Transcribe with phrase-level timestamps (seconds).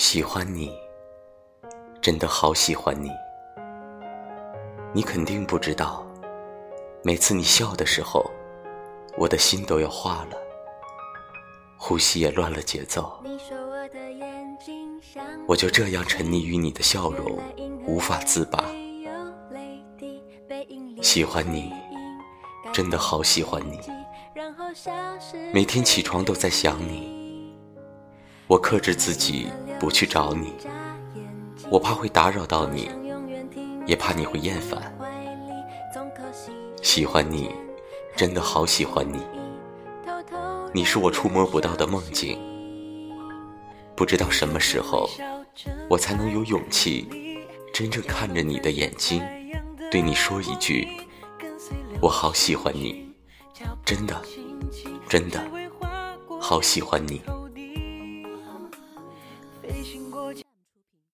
[0.00, 0.72] 喜欢你，
[2.00, 3.10] 真的好喜欢你。
[4.94, 6.06] 你肯定不知道，
[7.04, 8.24] 每次你笑的时候，
[9.18, 10.38] 我的心都要化了，
[11.76, 13.22] 呼吸也乱了节奏。
[15.46, 17.38] 我就这样沉溺于你的笑容，
[17.86, 18.64] 无法自拔。
[21.02, 21.74] 喜欢你，
[22.72, 23.78] 真的好喜欢你。
[25.52, 27.54] 每天起床都在想你，
[28.46, 29.50] 我克制自己。
[29.80, 30.52] 不去找你，
[31.70, 32.90] 我怕会打扰到你，
[33.86, 34.94] 也怕你会厌烦。
[36.82, 37.50] 喜欢你，
[38.14, 39.20] 真的好喜欢你。
[40.74, 42.38] 你是我触摸不到的梦境，
[43.96, 45.08] 不知道什么时候，
[45.88, 47.08] 我才能有勇气，
[47.72, 49.22] 真正看着你的眼睛，
[49.90, 50.86] 对你说一句：
[52.02, 53.10] 我好喜欢你，
[53.82, 54.22] 真的，
[55.08, 55.42] 真的，
[56.38, 57.22] 好喜欢你。
[59.70, 60.34] 飞行过。